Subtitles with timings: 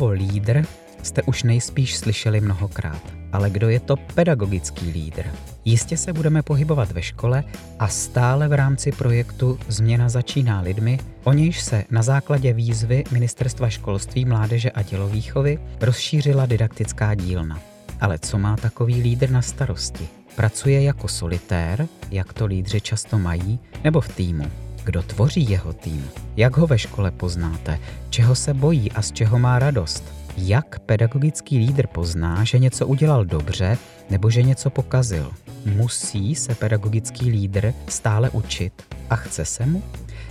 [0.00, 0.64] Slovo lídr
[1.02, 3.02] jste už nejspíš slyšeli mnohokrát.
[3.32, 5.22] Ale kdo je to pedagogický lídr?
[5.64, 7.44] Jistě se budeme pohybovat ve škole
[7.78, 13.70] a stále v rámci projektu Změna začíná lidmi, o nějž se na základě výzvy Ministerstva
[13.70, 17.60] školství, mládeže a tělovýchovy rozšířila didaktická dílna.
[18.00, 20.08] Ale co má takový lídr na starosti?
[20.36, 24.50] Pracuje jako solitér, jak to lídři často mají, nebo v týmu?
[24.84, 26.10] Kdo tvoří jeho tým?
[26.36, 27.78] Jak ho ve škole poznáte?
[28.10, 30.04] Čeho se bojí a z čeho má radost?
[30.36, 33.78] Jak pedagogický lídr pozná, že něco udělal dobře
[34.10, 35.32] nebo že něco pokazil?
[35.66, 39.82] Musí se pedagogický lídr stále učit a chce se mu?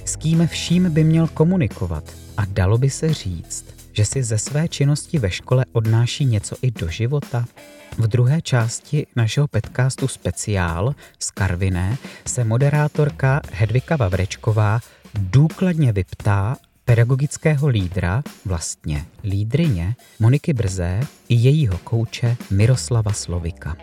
[0.06, 2.04] S kým vším by měl komunikovat?
[2.38, 6.72] A dalo by se říct, že si ze své činnosti ve škole odnáší něco i
[6.72, 7.46] do života?
[7.98, 14.80] V druhé části našeho podcastu Speciál z Karviné se moderátorka Hedvika Vavrečková
[15.20, 23.78] důkladně vyptá pedagogického lídra, vlastně lídrině Moniky Brzé i jejího kouče Miroslava Slovika.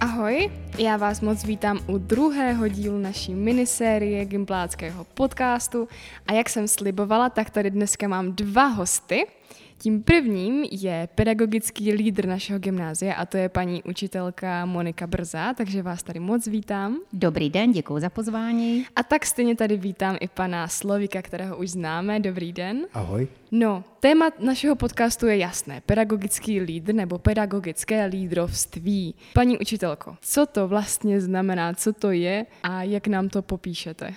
[0.00, 5.88] Ahoj, já vás moc vítám u druhého dílu naší minisérie Gimpláckého podcastu
[6.26, 9.26] a jak jsem slibovala, tak tady dneska mám dva hosty–
[9.80, 15.82] tím prvním je pedagogický lídr našeho gymnázia a to je paní učitelka Monika Brza, takže
[15.82, 16.96] vás tady moc vítám.
[17.12, 18.86] Dobrý den, děkuji za pozvání.
[18.96, 22.20] A tak stejně tady vítám i pana Slovika, kterého už známe.
[22.20, 22.86] Dobrý den.
[22.94, 23.28] Ahoj.
[23.50, 25.82] No, téma našeho podcastu je jasné.
[25.86, 29.14] Pedagogický lídr nebo pedagogické lídrovství.
[29.32, 34.14] Paní učitelko, co to vlastně znamená, co to je a jak nám to popíšete?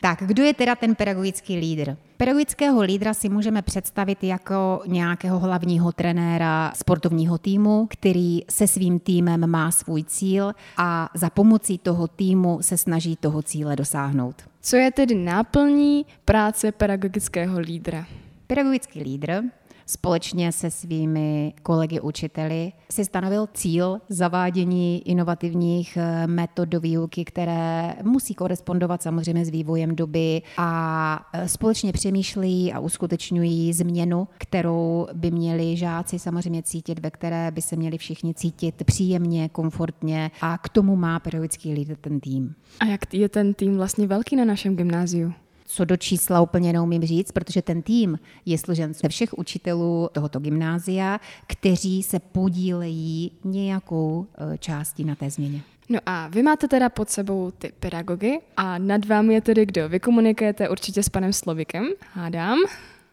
[0.00, 1.96] Tak, kdo je teda ten pedagogický lídr?
[2.16, 9.50] Pedagogického lídra si můžeme představit jako nějakého hlavního trenéra sportovního týmu, který se svým týmem
[9.50, 14.42] má svůj cíl a za pomocí toho týmu se snaží toho cíle dosáhnout.
[14.60, 18.06] Co je tedy náplní práce pedagogického lídra?
[18.46, 19.42] Pedagogický lídr
[19.86, 27.94] společně se svými kolegy učiteli si stanovil cíl zavádění inovativních eh, metod do výuky, které
[28.02, 35.30] musí korespondovat samozřejmě s vývojem doby a eh, společně přemýšlí a uskutečňují změnu, kterou by
[35.30, 40.68] měli žáci samozřejmě cítit, ve které by se měli všichni cítit příjemně, komfortně a k
[40.68, 42.54] tomu má pedagogický lídr ten tým.
[42.80, 45.32] A jak je ten tým vlastně velký na našem gymnáziu?
[45.66, 50.40] Co do čísla úplně neumím říct, protože ten tým je složen ze všech učitelů tohoto
[50.40, 55.60] gymnázia, kteří se podílejí nějakou e, částí na té změně.
[55.88, 59.88] No a vy máte teda pod sebou ty pedagogy a nad vámi je tedy kdo?
[59.88, 62.58] Vy komunikujete určitě s panem Slovikem, hádám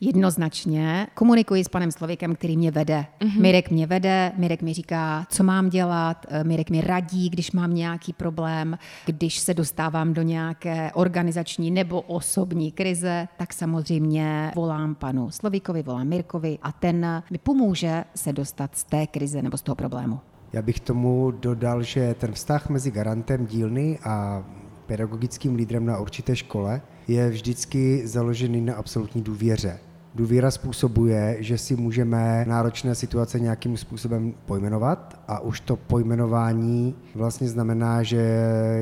[0.06, 3.06] jednoznačně komunikuji s panem Slovikem, který mě vede.
[3.20, 3.42] Mm-hmm.
[3.42, 7.74] Mirek mě vede, Mirek mi říká, co mám dělat, eh, Mirek mi radí, když mám
[7.74, 15.32] nějaký problém, když se dostávám do nějaké organizační nebo osobní krize, tak samozřejmě volám panu
[15.32, 19.76] Slovikovi, volám Mirkovi a ten mi pomůže se dostat z té krize nebo z toho
[19.76, 20.20] problému.
[20.54, 24.44] Já bych tomu dodal, že ten vztah mezi garantem dílny a
[24.86, 29.80] pedagogickým lídrem na určité škole je vždycky založený na absolutní důvěře.
[30.16, 37.48] Důvěra způsobuje, že si můžeme náročné situace nějakým způsobem pojmenovat a už to pojmenování vlastně
[37.48, 38.24] znamená, že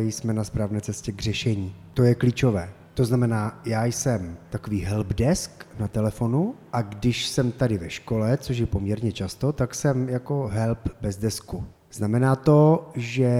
[0.03, 1.75] jsme na správné cestě k řešení.
[1.94, 2.70] To je klíčové.
[2.94, 8.58] To znamená, já jsem takový helpdesk na telefonu a když jsem tady ve škole, což
[8.58, 11.66] je poměrně často, tak jsem jako help bez desku.
[11.91, 13.31] Znamená to, že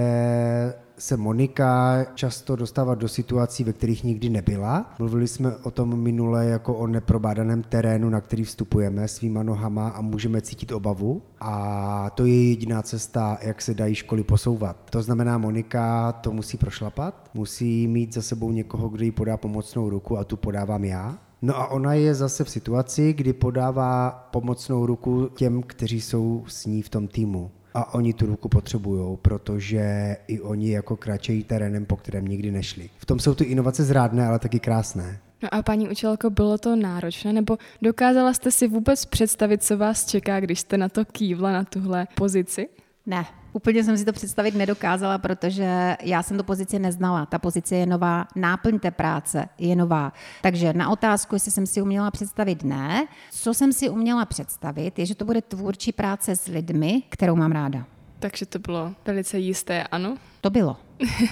[1.02, 4.94] se Monika často dostává do situací, ve kterých nikdy nebyla.
[4.98, 10.00] Mluvili jsme o tom minule jako o neprobádaném terénu, na který vstupujeme svýma nohama a
[10.00, 11.22] můžeme cítit obavu.
[11.40, 14.76] A to je jediná cesta, jak se dají školy posouvat.
[14.90, 19.90] To znamená, Monika to musí prošlapat, musí mít za sebou někoho, kdo jí podá pomocnou
[19.90, 21.18] ruku a tu podávám já.
[21.42, 26.66] No a ona je zase v situaci, kdy podává pomocnou ruku těm, kteří jsou s
[26.66, 31.86] ní v tom týmu a oni tu ruku potřebují, protože i oni jako kračejí terénem,
[31.86, 32.90] po kterém nikdy nešli.
[32.98, 35.18] V tom jsou ty inovace zrádné, ale taky krásné.
[35.42, 40.06] No a paní učitelko, bylo to náročné, nebo dokázala jste si vůbec představit, co vás
[40.06, 42.68] čeká, když jste na to kývla, na tuhle pozici?
[43.06, 47.26] Ne, Úplně jsem si to představit nedokázala, protože já jsem tu pozici neznala.
[47.26, 50.12] Ta pozice je nová, náplň té práce je nová.
[50.42, 53.06] Takže na otázku, jestli jsem si uměla představit, ne.
[53.30, 57.52] Co jsem si uměla představit, je, že to bude tvůrčí práce s lidmi, kterou mám
[57.52, 57.84] ráda.
[58.18, 60.16] Takže to bylo velice jisté, ano?
[60.40, 60.76] To bylo.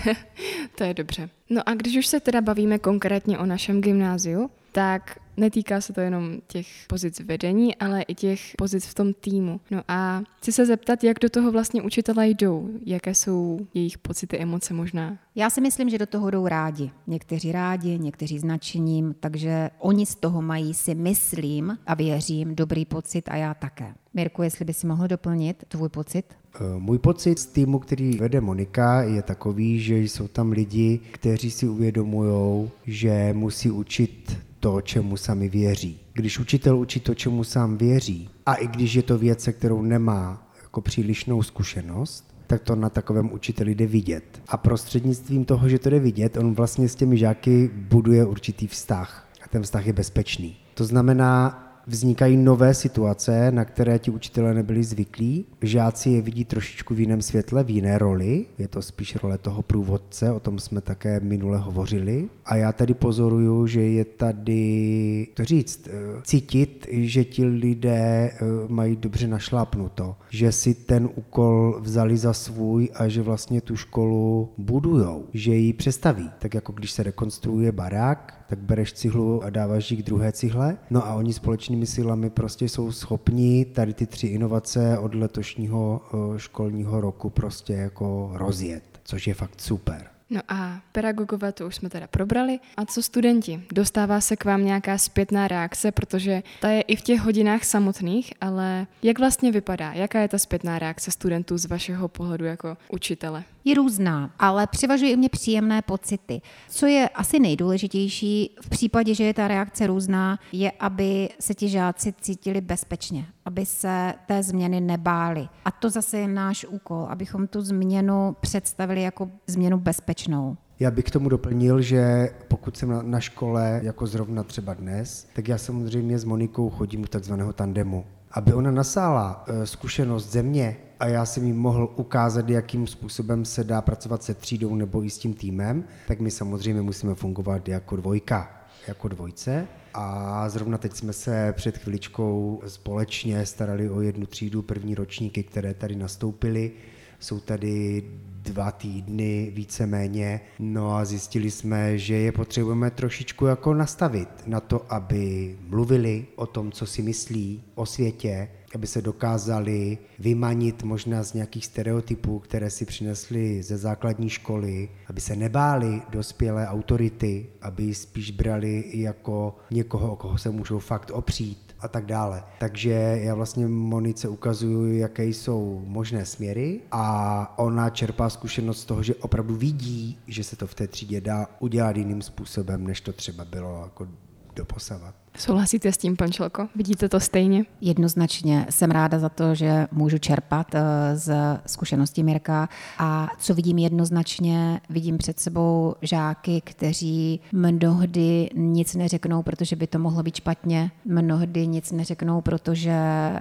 [0.74, 1.28] to je dobře.
[1.50, 6.00] No a když už se teda bavíme konkrétně o našem gymnáziu, tak netýká se to
[6.00, 9.60] jenom těch pozic vedení, ale i těch pozic v tom týmu.
[9.70, 14.38] No a chci se zeptat, jak do toho vlastně učitelé jdou, jaké jsou jejich pocity,
[14.38, 15.18] emoce možná.
[15.34, 16.90] Já si myslím, že do toho jdou rádi.
[17.06, 23.28] Někteří rádi, někteří značením, takže oni z toho mají si myslím a věřím dobrý pocit
[23.28, 23.94] a já také.
[24.14, 26.24] Mirku, jestli by si mohl doplnit tvůj pocit?
[26.54, 31.50] Eh, můj pocit z týmu, který vede Monika, je takový, že jsou tam lidi, kteří
[31.50, 36.00] si uvědomují, že musí učit to, čemu sami věří.
[36.12, 39.82] Když učitel učí to, čemu sám věří, a i když je to věc, se kterou
[39.82, 44.42] nemá jako přílišnou zkušenost, tak to na takovém učiteli jde vidět.
[44.48, 49.28] A prostřednictvím toho, že to jde vidět, on vlastně s těmi žáky buduje určitý vztah.
[49.44, 50.56] A ten vztah je bezpečný.
[50.74, 55.46] To znamená, vznikají nové situace, na které ti učitelé nebyli zvyklí.
[55.62, 58.46] Žáci je vidí trošičku v jiném světle, v jiné roli.
[58.58, 62.28] Je to spíš role toho průvodce, o tom jsme také minule hovořili.
[62.44, 68.38] A já tady pozoruju, že je tady, to říct, eh, cítit, že ti lidé eh,
[68.68, 74.48] mají dobře našlápnuto, že si ten úkol vzali za svůj a že vlastně tu školu
[74.58, 76.30] budujou, že ji přestaví.
[76.38, 80.78] Tak jako když se rekonstruuje barák, tak bereš cihlu a dáváš ji k druhé cihle.
[80.90, 86.38] No a oni společnými silami prostě jsou schopni tady ty tři inovace od letošního eh,
[86.38, 90.09] školního roku prostě jako rozjet, což je fakt super.
[90.30, 92.58] No a pedagogové to už jsme teda probrali.
[92.76, 93.62] A co studenti?
[93.72, 98.32] Dostává se k vám nějaká zpětná reakce, protože ta je i v těch hodinách samotných,
[98.40, 99.92] ale jak vlastně vypadá?
[99.92, 103.44] Jaká je ta zpětná reakce studentů z vašeho pohledu jako učitele?
[103.64, 106.40] Je různá, ale převažují mě příjemné pocity.
[106.68, 111.68] Co je asi nejdůležitější v případě, že je ta reakce různá, je, aby se ti
[111.68, 115.48] žáci cítili bezpečně, aby se té změny nebáli.
[115.64, 120.56] A to zase je náš úkol, abychom tu změnu představili jako změnu bezpečnou.
[120.80, 125.48] Já bych k tomu doplnil, že pokud jsem na, škole, jako zrovna třeba dnes, tak
[125.48, 128.04] já samozřejmě s Monikou chodím u takzvaného tandemu.
[128.32, 133.64] Aby ona nasála e, zkušenost země a já jsem jí mohl ukázat, jakým způsobem se
[133.64, 137.96] dá pracovat se třídou nebo i s tím týmem, tak my samozřejmě musíme fungovat jako
[137.96, 138.59] dvojka,
[138.90, 139.66] jako dvojce.
[139.94, 145.74] A zrovna teď jsme se před chviličkou společně starali o jednu třídu první ročníky, které
[145.74, 146.72] tady nastoupily.
[147.20, 148.02] Jsou tady
[148.42, 154.92] dva týdny víceméně, no a zjistili jsme, že je potřebujeme trošičku jako nastavit na to,
[154.92, 161.34] aby mluvili o tom, co si myslí o světě, aby se dokázali vymanit možná z
[161.34, 168.30] nějakých stereotypů, které si přinesli ze základní školy, aby se nebáli dospělé autority, aby spíš
[168.30, 172.42] brali jako někoho, o koho se můžou fakt opřít a tak dále.
[172.58, 179.02] Takže já vlastně Monice ukazuju, jaké jsou možné směry a ona čerpá zkušenost z toho,
[179.02, 183.12] že opravdu vidí, že se to v té třídě dá udělat jiným způsobem, než to
[183.12, 184.08] třeba bylo jako
[184.56, 185.14] doposavat.
[185.36, 186.68] Souhlasíte s tím, Pančelko?
[186.76, 187.64] Vidíte to stejně?
[187.80, 190.82] Jednoznačně jsem ráda za to, že můžu čerpat eh,
[191.16, 191.34] z
[191.66, 192.68] zkušenosti Mirka
[192.98, 199.98] a co vidím jednoznačně, vidím před sebou žáky, kteří mnohdy nic neřeknou, protože by to
[199.98, 203.40] mohlo být špatně, mnohdy nic neřeknou, protože eh,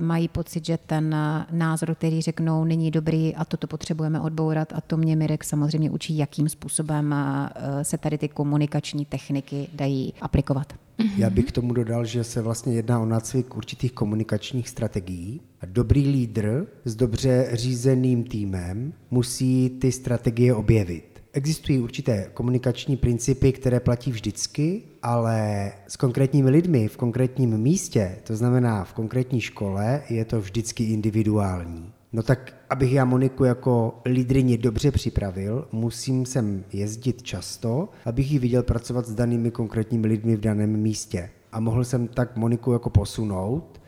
[0.00, 1.16] mají pocit, že ten
[1.50, 6.18] názor, který řeknou, není dobrý a toto potřebujeme odbourat a to mě Mirek samozřejmě učí,
[6.18, 10.72] jakým způsobem eh, se tady ty komunikační techniky dají aplikovat.
[11.16, 15.40] Já bych k tomu dodal, že se vlastně jedná o nácvik určitých komunikačních strategií.
[15.60, 21.22] A dobrý lídr s dobře řízeným týmem musí ty strategie objevit.
[21.32, 28.36] Existují určité komunikační principy, které platí vždycky, ale s konkrétními lidmi v konkrétním místě, to
[28.36, 31.92] znamená v konkrétní škole, je to vždycky individuální.
[32.12, 38.38] No tak, abych já Moniku jako lídrině dobře připravil, musím sem jezdit často, abych ji
[38.38, 41.30] viděl pracovat s danými konkrétními lidmi v daném místě.
[41.52, 43.80] A mohl jsem tak Moniku jako posunout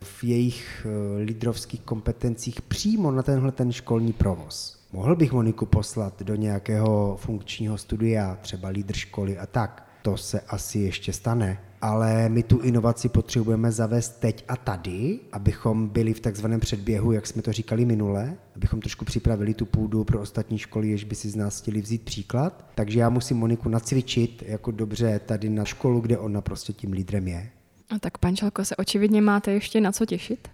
[0.00, 4.78] v jejich eh, lídrovských kompetencích přímo na tenhle ten školní provoz.
[4.92, 9.87] Mohl bych Moniku poslat do nějakého funkčního studia, třeba lídr školy a tak.
[10.02, 15.88] To se asi ještě stane, ale my tu inovaci potřebujeme zavést teď a tady, abychom
[15.88, 20.20] byli v takzvaném předběhu, jak jsme to říkali minule, abychom trošku připravili tu půdu pro
[20.20, 22.64] ostatní školy, jež by si z nás chtěli vzít příklad.
[22.74, 27.28] Takže já musím Moniku nacvičit jako dobře tady na školu, kde ona prostě tím lídrem
[27.28, 27.50] je.
[27.90, 30.48] A tak, pančelko, se očividně máte ještě na co těšit.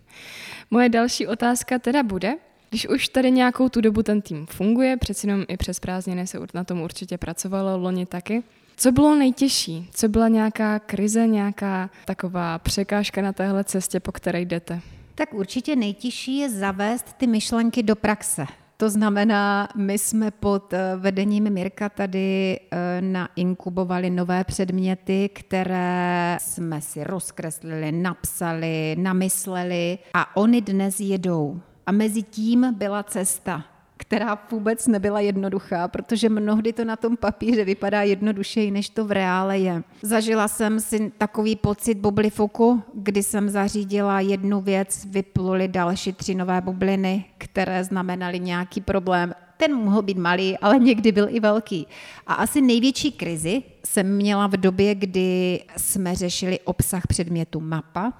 [0.71, 2.35] Moje další otázka teda bude,
[2.71, 6.39] když už tady nějakou tu dobu ten tým funguje, přeci jenom i přes prázdniny se
[6.55, 8.43] na tom určitě pracovalo, loni taky,
[8.77, 9.89] co bylo nejtěžší?
[9.93, 14.81] Co byla nějaká krize, nějaká taková překážka na téhle cestě, po které jdete?
[15.15, 18.47] Tak určitě nejtěžší je zavést ty myšlenky do praxe.
[18.77, 26.81] To znamená, my jsme pod eh, vedením Mirka tady eh, nainkubovali nové předměty, které jsme
[26.81, 31.61] si rozkreslili, napsali, namysleli a oni dnes jedou.
[31.87, 33.65] A mezi tím byla cesta
[33.97, 39.11] která vůbec nebyla jednoduchá, protože mnohdy to na tom papíře vypadá jednodušeji, než to v
[39.13, 39.83] reále je.
[40.03, 46.61] Zažila jsem si takový pocit bublifuku, kdy jsem zařídila jednu věc, vypluly další tři nové
[46.61, 49.35] bubliny, které znamenaly nějaký problém.
[49.57, 51.87] Ten mohl být malý, ale někdy byl i velký.
[52.27, 58.13] A asi největší krizi jsem měla v době, kdy jsme řešili obsah předmětu mapa,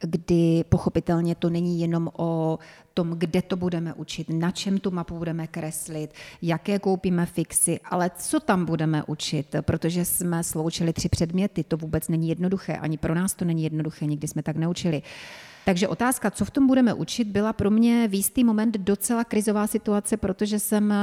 [0.00, 2.58] kdy pochopitelně to není jenom o
[2.94, 8.10] tom, kde to budeme učit, na čem tu mapu budeme kreslit, jaké koupíme fixy, ale
[8.16, 13.14] co tam budeme učit, protože jsme sloučili tři předměty, to vůbec není jednoduché, ani pro
[13.14, 15.02] nás to není jednoduché, nikdy jsme tak neučili.
[15.64, 19.66] Takže otázka, co v tom budeme učit, byla pro mě v jistý moment docela krizová
[19.66, 20.94] situace, protože jsem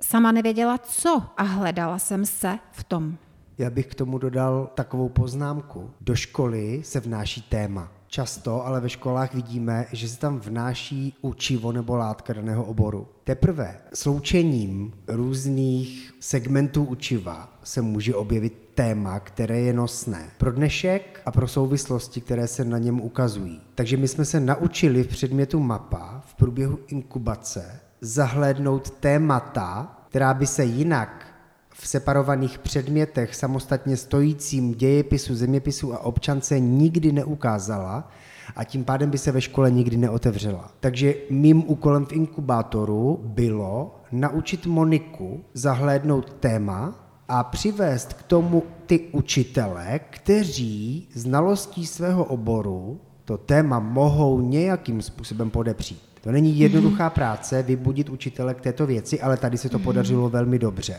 [0.00, 3.16] sama nevěděla co a hledala jsem se v tom.
[3.58, 5.90] Já bych k tomu dodal takovou poznámku.
[6.00, 11.72] Do školy se vnáší téma často, ale ve školách vidíme, že se tam vnáší učivo
[11.72, 13.08] nebo látka daného oboru.
[13.24, 21.30] Teprve sloučením různých segmentů učiva se může objevit téma, které je nosné pro dnešek a
[21.30, 23.60] pro souvislosti, které se na něm ukazují.
[23.74, 30.46] Takže my jsme se naučili v předmětu mapa v průběhu inkubace zahlédnout témata, která by
[30.46, 31.31] se jinak
[31.82, 38.08] v separovaných předmětech samostatně stojícím dějepisu, zeměpisu a občance nikdy neukázala
[38.56, 40.70] a tím pádem by se ve škole nikdy neotevřela.
[40.80, 46.94] Takže mým úkolem v inkubátoru bylo naučit Moniku zahlédnout téma
[47.28, 55.50] a přivést k tomu ty učitele, kteří znalostí svého oboru to téma mohou nějakým způsobem
[55.50, 56.02] podepřít.
[56.20, 60.58] To není jednoduchá práce vybudit učitele k této věci, ale tady se to podařilo velmi
[60.58, 60.96] dobře.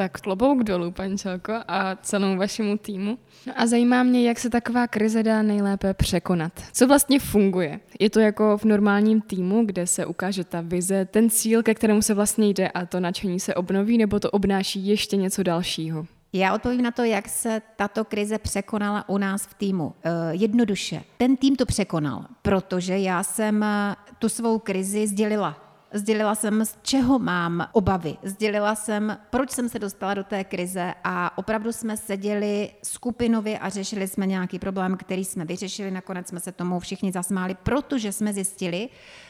[0.00, 3.18] Tak klobouk dolů, Čelko, a celému vašemu týmu.
[3.46, 6.52] No a zajímá mě, jak se taková krize dá nejlépe překonat.
[6.72, 7.80] Co vlastně funguje?
[7.98, 12.02] Je to jako v normálním týmu, kde se ukáže ta vize, ten cíl, ke kterému
[12.02, 16.06] se vlastně jde a to nadšení se obnoví, nebo to obnáší ještě něco dalšího?
[16.32, 19.94] Já odpovím na to, jak se tato krize překonala u nás v týmu.
[20.04, 21.02] Eh, jednoduše.
[21.16, 26.78] Ten tým to překonal, protože já jsem eh, tu svou krizi sdělila Sdělila jsem, z
[26.82, 28.16] čeho mám obavy.
[28.22, 33.68] Sdělila jsem, proč jsem se dostala do té krize a opravdu jsme seděli skupinově a
[33.68, 35.90] řešili jsme nějaký problém, který jsme vyřešili.
[35.90, 38.88] Nakonec jsme se tomu všichni zasmáli, protože jsme zjistili,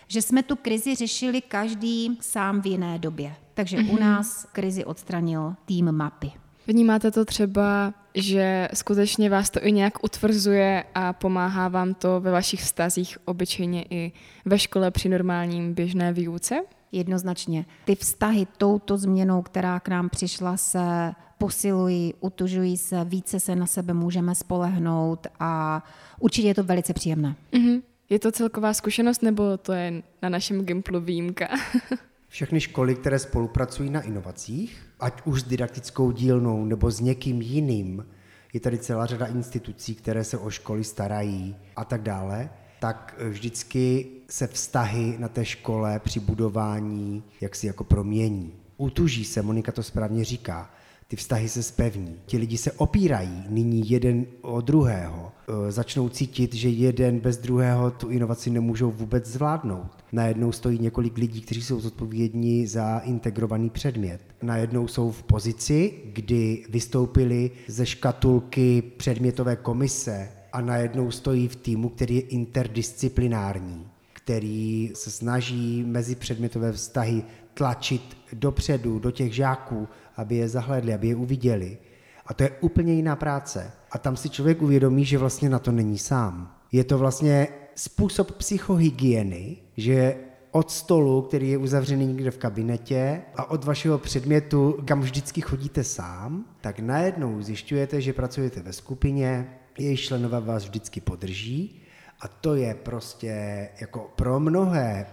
[0.09, 3.35] že jsme tu krizi řešili každý sám v jiné době.
[3.55, 3.91] Takže mm-hmm.
[3.91, 4.01] u mhm.
[4.01, 6.33] nás krizi odstranil tým mapy.
[6.67, 12.31] Vnímáte to třeba, že skutečně vás to i nějak utvrzuje a pomáhá vám to ve
[12.31, 14.13] vašich vztazích obyčejně i
[14.45, 16.61] ve škole při normálním běžné výuce?
[16.93, 17.67] Jednoznačně.
[17.85, 23.67] Ty vztahy touto změnou, která k nám přišla, se posilují, utužují se, více se na
[23.67, 25.85] sebe můžeme spolehnout a
[26.19, 27.37] určitě je to velice příjemné.
[27.53, 27.83] Mm-hmm.
[28.11, 31.49] Je to celková zkušenost nebo to je na našem Gimplu výjimka?
[32.29, 38.07] Všechny školy, které spolupracují na inovacích, ať už s didaktickou dílnou nebo s někým jiným,
[38.53, 44.07] je tady celá řada institucí, které se o školy starají a tak dále, tak vždycky
[44.29, 48.53] se vztahy na té škole při budování jaksi jako promění.
[48.77, 50.71] Utuží se, Monika to správně říká,
[51.11, 52.17] ty vztahy se spevní.
[52.27, 55.33] Ti lidi se opírají nyní jeden o druhého.
[55.69, 60.05] E, začnou cítit, že jeden bez druhého tu inovaci nemůžou vůbec zvládnout.
[60.13, 64.21] Najednou stojí několik lidí, kteří jsou zodpovědní za integrovaný předmět.
[64.43, 71.89] Najednou jsou v pozici, kdy vystoupili ze škatulky předmětové komise a najednou stojí v týmu,
[71.89, 77.23] který je interdisciplinární, který se snaží mezi předmětové vztahy
[77.55, 81.79] tlačit dopředu do těch žáků, aby je zahledli, aby je uviděli.
[82.27, 83.73] A to je úplně jiná práce.
[83.91, 86.57] A tam si člověk uvědomí, že vlastně na to není sám.
[86.73, 90.17] Je to vlastně způsob psychohygieny, že
[90.51, 95.85] od stolu, který je uzavřený někde v kabinetě a od vašeho předmětu, kam vždycky chodíte
[95.85, 101.83] sám, tak najednou zjišťujete, že pracujete ve skupině, její členové vás vždycky podrží
[102.21, 105.07] a to je prostě jako pro mnohé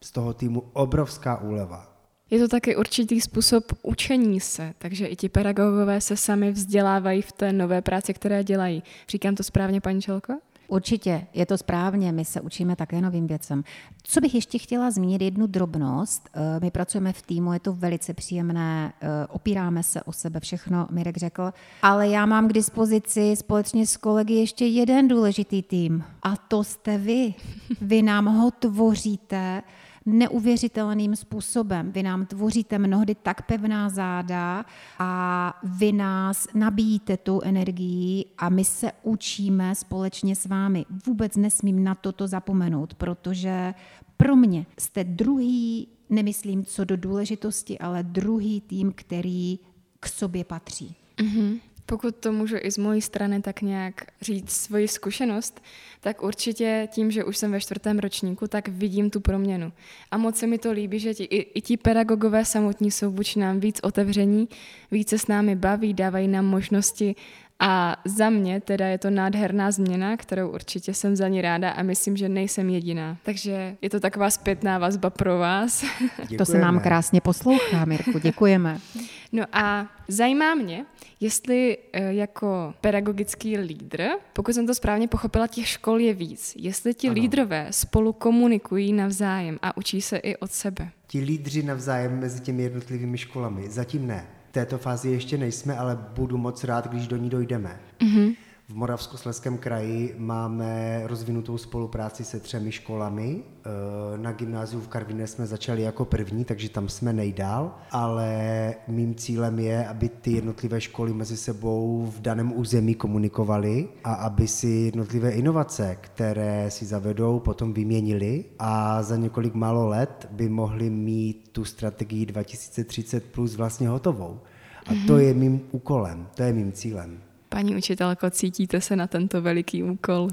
[0.00, 1.95] z toho týmu obrovská úleva.
[2.30, 7.32] Je to taky určitý způsob učení se, takže i ti pedagogové se sami vzdělávají v
[7.32, 8.82] té nové práci, které dělají.
[9.08, 10.32] Říkám to správně, paní Čelko?
[10.68, 13.64] Určitě, je to správně, my se učíme také novým věcem.
[14.02, 16.28] Co bych ještě chtěla zmínit, jednu drobnost.
[16.34, 20.86] Eh, my pracujeme v týmu, je to velice příjemné, eh, opíráme se o sebe, všechno
[20.90, 21.52] Mirek řekl,
[21.82, 26.98] ale já mám k dispozici společně s kolegy ještě jeden důležitý tým a to jste
[26.98, 27.34] vy.
[27.80, 29.62] Vy nám ho tvoříte,
[30.06, 31.92] neuvěřitelným způsobem.
[31.92, 34.64] Vy nám tvoříte mnohdy tak pevná záda
[34.98, 40.84] a vy nás nabíjíte tou energií a my se učíme společně s vámi.
[41.06, 43.74] Vůbec nesmím na toto zapomenout, protože
[44.16, 49.58] pro mě jste druhý, nemyslím co do důležitosti, ale druhý tým, který
[50.00, 50.96] k sobě patří.
[51.16, 51.60] Mm-hmm.
[51.86, 55.62] Pokud to můžu i z mojí strany tak nějak říct svoji zkušenost,
[56.00, 59.72] tak určitě tím, že už jsem ve čtvrtém ročníku, tak vidím tu proměnu.
[60.10, 63.38] A moc se mi to líbí, že ti, i, i ti pedagogové samotní jsou vůči
[63.38, 64.48] nám víc otevření,
[64.90, 67.14] více s námi baví, dávají nám možnosti
[67.60, 71.82] a za mě teda je to nádherná změna, kterou určitě jsem za ní ráda a
[71.82, 73.16] myslím, že nejsem jediná.
[73.22, 75.82] Takže je to taková zpětná vazba pro vás.
[75.82, 76.36] Děkujeme.
[76.38, 78.78] To se nám krásně poslouchá, Mirku, děkujeme.
[79.32, 80.84] No a zajímá mě,
[81.20, 86.94] jestli eh, jako pedagogický lídr, pokud jsem to správně pochopila, těch škol je víc, jestli
[86.94, 87.14] ti ano.
[87.14, 90.90] lídrové spolu komunikují navzájem a učí se i od sebe.
[91.06, 96.38] Ti lídři navzájem mezi těmi jednotlivými školami, zatím ne této fázi ještě nejsme, ale budu
[96.38, 97.80] moc rád, když do ní dojdeme.
[98.00, 98.36] Mm-hmm.
[98.68, 103.42] V Moravskoslezském kraji máme rozvinutou spolupráci se třemi školami.
[103.42, 109.14] Eh, na gymnáziu v Karviné jsme začali jako první, takže tam jsme nejdál, ale mým
[109.14, 114.68] cílem je, aby ty jednotlivé školy mezi sebou v daném území komunikovaly a aby si
[114.68, 121.48] jednotlivé inovace, které si zavedou, potom vyměnili a za několik málo let by mohli mít
[121.52, 124.40] tu strategii 2030 plus vlastně hotovou.
[124.86, 125.22] A to mhm.
[125.22, 127.25] je mým úkolem, to je mým cílem.
[127.48, 130.28] Paní učitelko, cítíte se na tento veliký úkol?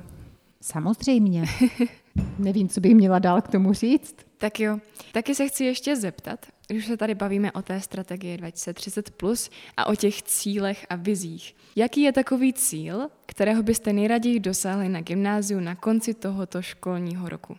[0.61, 1.45] Samozřejmě.
[2.39, 4.15] Nevím, co bych měla dál k tomu říct.
[4.37, 4.79] Tak jo,
[5.11, 9.85] taky se chci ještě zeptat, když se tady bavíme o té strategii 2030 plus a
[9.85, 11.55] o těch cílech a vizích.
[11.75, 17.57] Jaký je takový cíl, kterého byste nejraději dosáhli na gymnáziu na konci tohoto školního roku?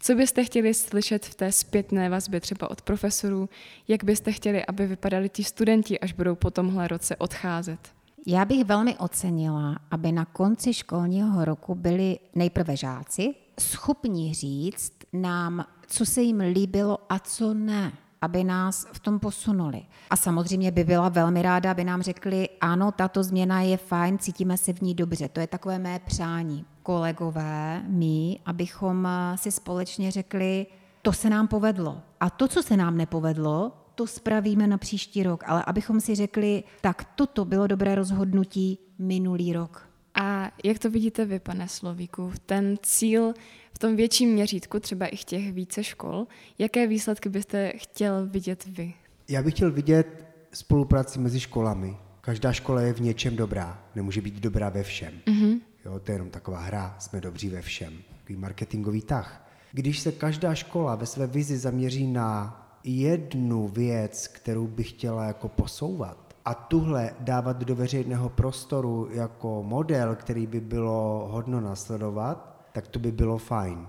[0.00, 3.48] Co byste chtěli slyšet v té zpětné vazbě třeba od profesorů?
[3.88, 7.95] Jak byste chtěli, aby vypadali ti studenti, až budou po tomhle roce odcházet?
[8.28, 15.64] Já bych velmi ocenila, aby na konci školního roku byli nejprve žáci schopni říct nám,
[15.86, 19.82] co se jim líbilo a co ne aby nás v tom posunuli.
[20.10, 24.56] A samozřejmě by byla velmi ráda, aby nám řekli, ano, tato změna je fajn, cítíme
[24.56, 25.28] se v ní dobře.
[25.28, 26.64] To je takové mé přání.
[26.82, 30.66] Kolegové, my, abychom si společně řekli,
[31.02, 32.00] to se nám povedlo.
[32.20, 36.64] A to, co se nám nepovedlo, to spravíme na příští rok, ale abychom si řekli,
[36.80, 39.88] tak toto bylo dobré rozhodnutí minulý rok.
[40.14, 42.32] A jak to vidíte vy, pane Slovíku?
[42.46, 43.34] Ten cíl
[43.74, 46.26] v tom větším měřítku, třeba i v těch více škol,
[46.58, 48.94] jaké výsledky byste chtěl vidět vy?
[49.28, 51.96] Já bych chtěl vidět spolupráci mezi školami.
[52.20, 55.12] Každá škola je v něčem dobrá, nemůže být dobrá ve všem.
[55.26, 55.60] Mm-hmm.
[55.84, 57.92] Jo, to je jenom taková hra, jsme dobří ve všem.
[58.18, 59.50] Takový marketingový tah.
[59.72, 65.48] Když se každá škola ve své vizi zaměří na jednu věc, kterou bych chtěla jako
[65.48, 72.88] posouvat a tuhle dávat do veřejného prostoru jako model, který by bylo hodno nasledovat, tak
[72.88, 73.86] to by bylo fajn.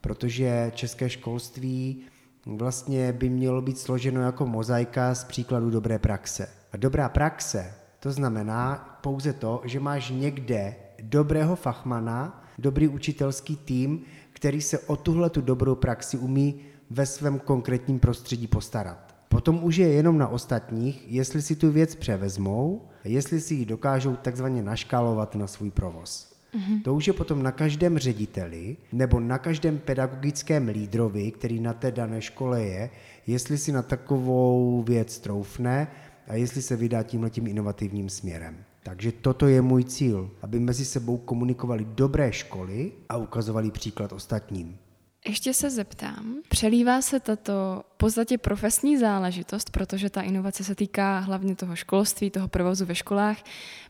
[0.00, 2.02] Protože české školství
[2.46, 6.48] vlastně by mělo být složeno jako mozaika z příkladu dobré praxe.
[6.72, 14.02] A dobrá praxe, to znamená pouze to, že máš někde dobrého fachmana, dobrý učitelský tým,
[14.32, 19.14] který se o tuhle tu dobrou praxi umí ve svém konkrétním prostředí postarat.
[19.28, 24.16] Potom už je jenom na ostatních, jestli si tu věc převezmou jestli si ji dokážou
[24.16, 26.32] takzvaně naškálovat na svůj provoz.
[26.54, 26.82] Mm-hmm.
[26.82, 31.92] To už je potom na každém řediteli nebo na každém pedagogickém lídrovi, který na té
[31.92, 32.90] dané škole je,
[33.26, 35.88] jestli si na takovou věc troufne
[36.28, 38.56] a jestli se vydá tímhletím inovativním směrem.
[38.82, 44.76] Takže toto je můj cíl, aby mezi sebou komunikovali dobré školy a ukazovali příklad ostatním.
[45.26, 51.18] Ještě se zeptám, přelívá se tato v podstatě profesní záležitost, protože ta inovace se týká
[51.18, 53.36] hlavně toho školství, toho provozu ve školách,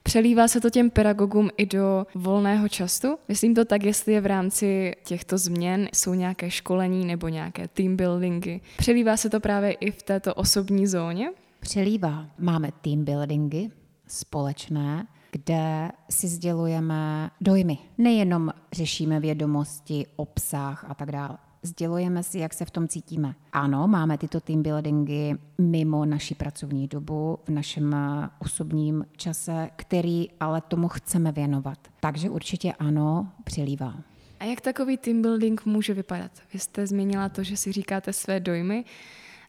[0.02, 3.18] přelívá se to těm pedagogům i do volného času?
[3.28, 7.96] Myslím to tak, jestli je v rámci těchto změn jsou nějaké školení nebo nějaké team
[7.96, 8.60] buildingy.
[8.76, 11.30] Přelívá se to právě i v této osobní zóně?
[11.60, 12.26] Přelívá.
[12.38, 13.70] Máme team buildingy
[14.06, 17.78] společné, kde si sdělujeme dojmy.
[17.98, 21.38] Nejenom řešíme vědomosti, obsah a tak dále.
[21.62, 23.34] Sdělujeme si, jak se v tom cítíme.
[23.52, 30.28] Ano, máme tyto team buildingy mimo naši pracovní dobu, v našem eh, osobním čase, který
[30.40, 31.78] ale tomu chceme věnovat.
[32.00, 33.94] Takže určitě ano, přilívá.
[34.40, 36.30] A jak takový team building může vypadat?
[36.52, 38.84] Vy jste zmínila to, že si říkáte své dojmy.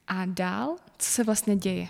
[0.08, 1.88] A dál, co se vlastně děje?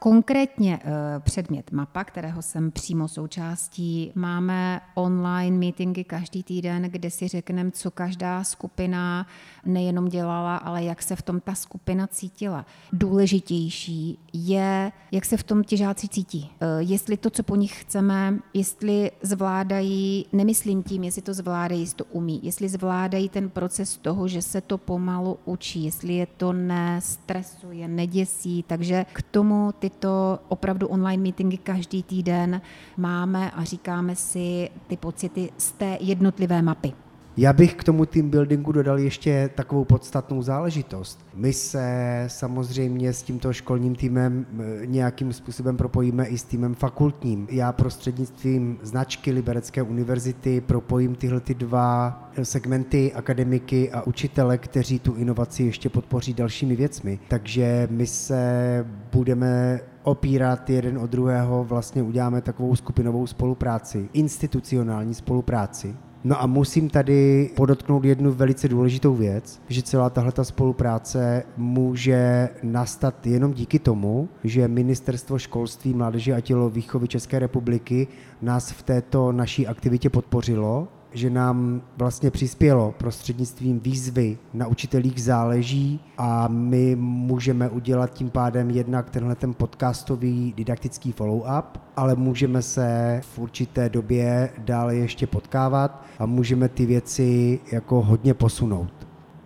[0.00, 7.28] Konkrétně eh, předmět mapa, kterého jsem přímo součástí, máme online meetingy každý týden, kde si
[7.28, 9.26] řekneme, co každá skupina
[9.66, 12.66] nejenom dělala, ale jak se v tom ta skupina cítila.
[12.92, 16.50] Důležitější je, jak se v tom ti žáci cítí.
[16.60, 21.96] Eh, jestli to, co po nich chceme, jestli zvládají, nemyslím tím, jestli to zvládají, jestli
[21.96, 26.52] to umí, jestli zvládají ten proces toho, že se to pomalu učí, jestli je to
[26.52, 32.60] nestresuje, neděsí, takže k tomu tyto opravdu online meetingy každý týden
[32.96, 36.92] máme a říkáme si ty pocity z té jednotlivé mapy.
[37.38, 41.26] Já bych k tomu team buildingu dodal ještě takovou podstatnou záležitost.
[41.34, 47.48] My se samozřejmě s tímto školním týmem eh, nějakým způsobem propojíme i s týmem fakultním.
[47.50, 55.14] Já prostřednictvím značky Liberecké univerzity propojím tyhle ty dva segmenty akademiky a učitele, kteří tu
[55.14, 57.18] inovaci ještě podpoří dalšími věcmi.
[57.28, 65.96] Takže my se budeme opírat jeden od druhého, vlastně uděláme takovou skupinovou spolupráci, institucionální spolupráci,
[66.24, 73.26] No a musím tady podotknout jednu velice důležitou věc, že celá tahle spolupráce může nastat
[73.26, 78.06] jenom díky tomu, že Ministerstvo školství, mládeže a tělovýchovy České republiky
[78.42, 86.00] nás v této naší aktivitě podpořilo že nám vlastně přispělo prostřednictvím výzvy na učitelích záleží
[86.18, 91.64] a my můžeme udělat tím pádem jednak tenhle ten podcastový didaktický follow-up,
[91.96, 98.34] ale můžeme se v určité době dále ještě potkávat a můžeme ty věci jako hodně
[98.34, 98.92] posunout.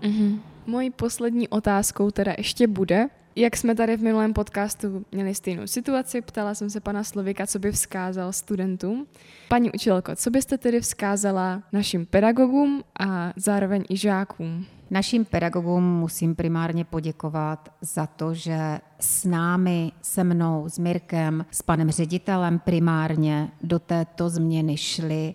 [0.03, 0.39] Mm-hmm.
[0.67, 6.21] Mojí poslední otázkou teda ještě bude, jak jsme tady v minulém podcastu měli stejnou situaci,
[6.21, 9.07] ptala jsem se pana Slovika, co by vzkázal studentům.
[9.49, 14.67] Paní učitelko, co byste tedy vzkázala našim pedagogům a zároveň i žákům?
[14.91, 21.63] Našim pedagogům musím primárně poděkovat za to, že s námi, se mnou, s Mirkem, s
[21.63, 25.35] panem ředitelem primárně do této změny šli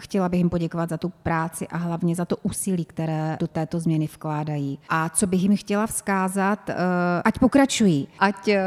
[0.00, 3.80] Chtěla bych jim poděkovat za tu práci a hlavně za to úsilí, které do této
[3.80, 4.78] změny vkládají.
[4.88, 6.74] A co bych jim chtěla vzkázat, eh,
[7.24, 8.60] ať pokračují, ať eh,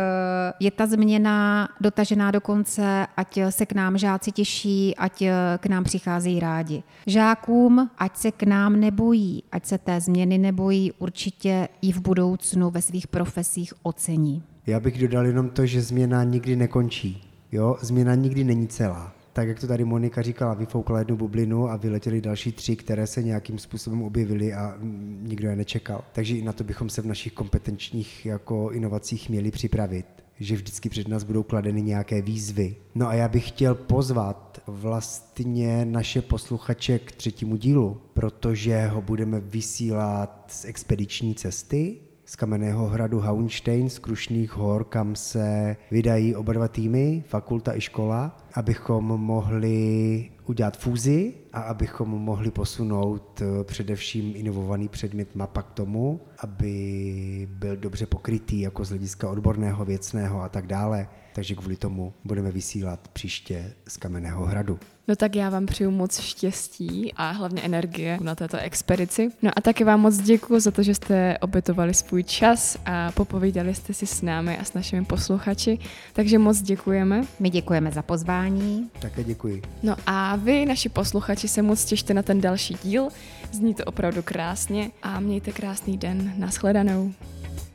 [0.60, 5.65] je ta změna dotažená do konce, ať se k nám žáci těší, ať eh, k
[5.65, 6.84] nám přicházejí rádi.
[7.08, 12.70] Žákům, ať se k nám nebojí, ať se té změny nebojí, určitě i v budoucnu
[12.70, 14.44] ve svých profesích ocení.
[14.67, 17.28] Já bych dodal jenom to, že změna nikdy nekončí.
[17.52, 21.76] Jo, změna nikdy není celá tak jak to tady Monika říkala, vyfoukla jednu bublinu a
[21.76, 24.78] vyletěly další tři, které se nějakým způsobem objevily a
[25.22, 26.04] nikdo je nečekal.
[26.12, 30.06] Takže i na to bychom se v našich kompetenčních jako inovacích měli připravit
[30.41, 32.76] že vždycky před nás budou kladeny nějaké výzvy.
[32.96, 39.39] No a já bych chtěl pozvat vlastně naše posluchače k třetímu dílu, protože ho budeme
[39.39, 41.98] vysílat z expediční cesty,
[42.32, 47.82] z kamenného hradu Hauenstein z Krušných hor, kam se vydají oba dva týmy, fakulta i
[47.82, 55.72] škola, abychom mohli udělat fúzi a abychom mohli posunout eh, především inovovaný předmět mapa k
[55.72, 61.08] tomu, aby byl dobře pokrytý jako z hlediska odborného, věcného a tak dále.
[61.36, 64.80] Takže kvůli tomu budeme vysílat příště z Kamenného hradu.
[65.08, 69.30] No tak já vám přeju moc štěstí a hlavně energie na této expedici.
[69.42, 73.76] No a taky vám moc děkuji za to, že jste obětovali svůj čas a popovídali
[73.76, 75.80] jste si s námi a s našimi posluchači.
[76.14, 77.24] Takže moc děkujeme.
[77.40, 78.90] My děkujeme za pozvání.
[79.00, 79.62] Také děkuji.
[79.84, 83.10] No a vy, naši posluchači, posluchači se moc těšte na ten další díl.
[83.52, 86.34] Zní to opravdu krásně a mějte krásný den.
[86.38, 87.14] Naschledanou.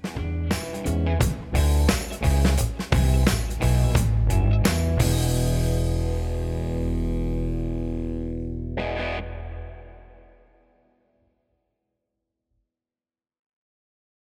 [0.02, 0.35] thank you